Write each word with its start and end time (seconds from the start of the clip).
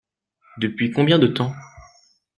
Depuis 0.57 0.89
combien 0.89 1.19
de 1.19 1.27
temps? 1.27 1.53